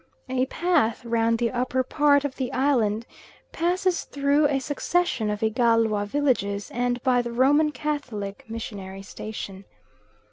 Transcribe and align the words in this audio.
A 0.29 0.47
path 0.47 1.05
round 1.05 1.37
the 1.37 1.51
upper 1.51 1.83
part 1.83 2.25
of 2.25 2.37
the 2.37 2.51
island 2.53 3.05
passes 3.51 4.03
through 4.03 4.47
a 4.47 4.57
succession 4.57 5.29
of 5.29 5.43
Igalwa 5.43 6.07
villages 6.07 6.71
and 6.71 6.99
by 7.03 7.21
the 7.21 7.31
Roman 7.31 7.71
Catholic 7.71 8.43
missionary 8.47 9.03
station. 9.03 9.63